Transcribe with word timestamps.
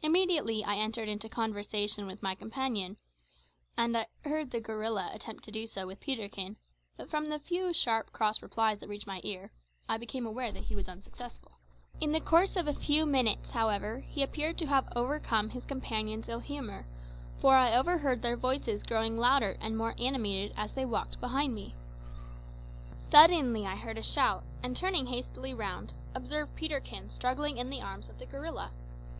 Immediately 0.00 0.62
I 0.64 0.76
entered 0.76 1.08
into 1.08 1.28
conversation 1.28 2.06
with 2.06 2.22
my 2.22 2.36
companion, 2.36 2.98
and 3.76 3.96
I 3.98 4.06
heard 4.24 4.52
"the 4.52 4.60
gorilla" 4.60 5.10
attempt 5.12 5.42
to 5.42 5.50
do 5.50 5.66
so 5.66 5.88
with 5.88 5.98
Peterkin; 5.98 6.56
but 6.96 7.10
from 7.10 7.28
the 7.30 7.40
few 7.40 7.72
sharp 7.72 8.12
cross 8.12 8.42
replies 8.42 8.78
that 8.78 8.86
reached 8.88 9.08
my 9.08 9.20
ear, 9.24 9.50
I 9.88 9.96
became 9.96 10.24
aware 10.24 10.52
that 10.52 10.66
he 10.66 10.76
was 10.76 10.86
unsuccessful. 10.86 11.50
In 12.00 12.12
the 12.12 12.20
course 12.20 12.54
of 12.54 12.68
a 12.68 12.72
few 12.72 13.04
minutes, 13.04 13.50
however, 13.50 13.98
he 14.08 14.22
appeared 14.22 14.56
to 14.58 14.66
have 14.68 14.86
overcome 14.94 15.48
his 15.50 15.66
companion's 15.66 16.28
ill 16.28 16.38
humour, 16.38 16.86
for 17.40 17.56
I 17.56 17.76
overheard 17.76 18.22
their 18.22 18.36
voices 18.36 18.84
growing 18.84 19.18
louder 19.18 19.56
and 19.60 19.76
more 19.76 19.96
animated 19.98 20.52
as 20.56 20.74
they 20.74 20.84
walked 20.84 21.18
behind 21.18 21.56
me. 21.56 21.74
Suddenly 23.10 23.66
I 23.66 23.74
heard 23.74 23.98
a 23.98 24.02
shout, 24.04 24.44
and 24.62 24.76
turning 24.76 25.06
hastily 25.06 25.54
round, 25.54 25.94
observed 26.14 26.54
Peterkin 26.54 27.10
struggling 27.10 27.58
in 27.58 27.68
the 27.68 27.82
arms 27.82 28.08
of 28.08 28.20
the 28.20 28.26
gorilla! 28.26 28.70